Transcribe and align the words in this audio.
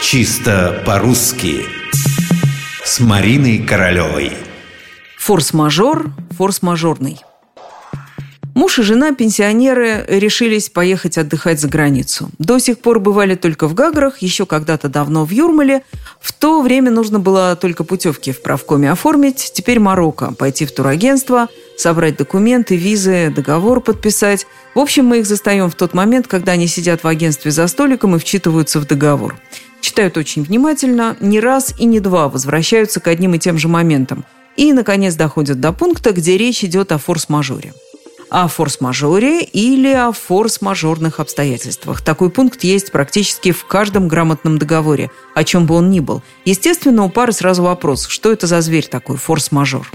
Чисто 0.00 0.80
по-русски 0.86 1.66
С 2.84 3.00
Мариной 3.00 3.58
Королевой 3.58 4.32
Форс-мажор, 5.18 6.12
форс-мажорный 6.38 7.20
Муж 8.54 8.78
и 8.78 8.82
жена, 8.82 9.12
пенсионеры, 9.12 10.04
решились 10.08 10.68
поехать 10.68 11.18
отдыхать 11.18 11.60
за 11.60 11.68
границу. 11.68 12.30
До 12.38 12.58
сих 12.58 12.78
пор 12.80 13.00
бывали 13.00 13.34
только 13.34 13.68
в 13.68 13.74
Гаграх, 13.74 14.18
еще 14.18 14.46
когда-то 14.46 14.88
давно 14.88 15.24
в 15.24 15.30
Юрмале. 15.30 15.82
В 16.20 16.32
то 16.32 16.62
время 16.62 16.90
нужно 16.90 17.20
было 17.20 17.56
только 17.56 17.84
путевки 17.84 18.32
в 18.32 18.42
правкоме 18.42 18.90
оформить. 18.90 19.52
Теперь 19.52 19.78
Марокко. 19.78 20.32
Пойти 20.32 20.66
в 20.66 20.72
турагентство, 20.72 21.48
собрать 21.78 22.16
документы, 22.16 22.76
визы, 22.76 23.32
договор 23.34 23.80
подписать. 23.80 24.46
В 24.74 24.80
общем, 24.80 25.06
мы 25.06 25.20
их 25.20 25.26
застаем 25.26 25.70
в 25.70 25.74
тот 25.74 25.94
момент, 25.94 26.26
когда 26.26 26.52
они 26.52 26.66
сидят 26.66 27.04
в 27.04 27.06
агентстве 27.06 27.50
за 27.50 27.66
столиком 27.68 28.16
и 28.16 28.18
вчитываются 28.18 28.80
в 28.80 28.86
договор. 28.86 29.36
Читают 29.80 30.16
очень 30.16 30.42
внимательно, 30.42 31.16
не 31.20 31.38
раз 31.38 31.72
и 31.78 31.84
не 31.84 32.00
два 32.00 32.28
возвращаются 32.28 33.00
к 33.00 33.06
одним 33.06 33.34
и 33.34 33.38
тем 33.38 33.58
же 33.58 33.68
моментам. 33.68 34.24
И, 34.56 34.72
наконец, 34.72 35.14
доходят 35.14 35.60
до 35.60 35.72
пункта, 35.72 36.12
где 36.12 36.36
речь 36.36 36.64
идет 36.64 36.90
о 36.90 36.98
форс-мажоре 36.98 37.72
о 38.30 38.46
форс-мажоре 38.46 39.42
или 39.42 39.90
о 39.90 40.12
форс-мажорных 40.12 41.18
обстоятельствах. 41.20 42.02
Такой 42.02 42.28
пункт 42.28 42.62
есть 42.62 42.92
практически 42.92 43.52
в 43.52 43.64
каждом 43.64 44.06
грамотном 44.06 44.58
договоре, 44.58 45.10
о 45.34 45.44
чем 45.44 45.66
бы 45.66 45.74
он 45.74 45.90
ни 45.90 46.00
был. 46.00 46.22
Естественно, 46.44 47.04
у 47.04 47.08
пары 47.08 47.32
сразу 47.32 47.62
вопрос, 47.62 48.06
что 48.06 48.30
это 48.30 48.46
за 48.46 48.60
зверь 48.60 48.86
такой 48.86 49.16
форс-мажор? 49.16 49.90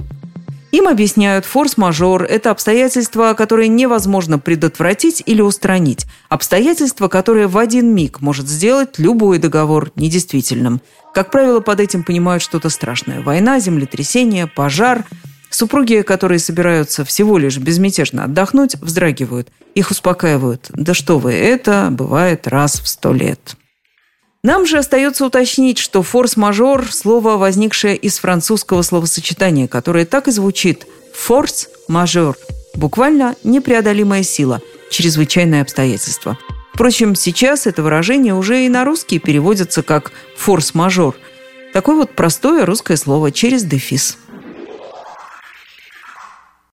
Им 0.74 0.88
объясняют, 0.88 1.46
форс-мажор– 1.46 2.24
это 2.30 2.50
обстоятельства, 2.50 3.36
которые 3.36 3.68
невозможно 3.68 4.40
предотвратить 4.40 5.22
или 5.24 5.40
устранить. 5.40 6.08
Обстоятельства, 6.30 7.10
которые 7.10 7.46
в 7.46 7.60
один 7.60 7.94
миг 7.94 8.22
может 8.22 8.48
сделать 8.48 8.98
любой 8.98 9.38
договор 9.38 9.92
недействительным. 9.96 10.82
Как 11.14 11.30
правило, 11.30 11.60
под 11.60 11.80
этим 11.80 12.04
понимают 12.04 12.42
что-то 12.42 12.70
страшное. 12.70 13.22
Война, 13.22 13.60
землетрясение, 13.60 14.48
пожар– 14.48 15.06
Супруги, 15.52 16.02
которые 16.02 16.40
собираются 16.40 17.06
всего 17.06 17.38
лишь 17.38 17.60
безмятежно 17.60 18.24
отдохнуть, 18.24 18.74
вздрагивают. 18.82 19.50
Их 19.76 19.92
успокаивают. 19.92 20.72
Да 20.74 20.96
что 20.96 21.20
вы, 21.20 21.34
это 21.34 21.90
бывает 21.92 22.48
раз 22.48 22.80
в 22.80 22.88
сто 22.88 23.14
лет. 23.14 23.56
Нам 24.46 24.66
же 24.66 24.78
остается 24.78 25.26
уточнить, 25.26 25.78
что 25.78 26.04
форс-мажор– 26.04 26.92
слово, 26.92 27.38
возникшее 27.38 27.96
из 27.96 28.20
французского 28.20 28.82
словосочетания, 28.82 29.70
которое 29.70 30.06
так 30.06 30.28
и 30.28 30.32
звучит 30.32 30.86
«форс-мажор»– 31.14 32.38
буквально 32.76 33.38
непреодолимая 33.46 34.24
сила, 34.24 34.60
чрезвычайное 34.92 35.62
обстоятельство. 35.62 36.38
Впрочем, 36.74 37.16
сейчас 37.16 37.68
это 37.68 37.84
выражение 37.84 38.34
уже 38.34 38.66
и 38.66 38.70
на 38.70 38.84
русский 38.84 39.20
переводится 39.20 39.82
как 39.82 40.12
«форс-мажор». 40.36 41.16
Такое 41.72 41.96
вот 41.96 42.12
простое 42.12 42.66
русское 42.66 42.98
слово 42.98 43.32
через 43.32 43.64
дефис– 43.64 44.18